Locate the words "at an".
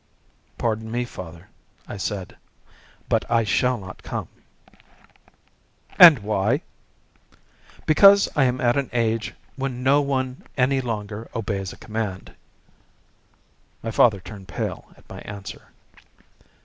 8.59-8.89